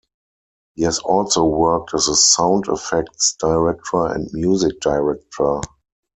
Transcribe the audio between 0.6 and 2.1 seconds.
He has also worked as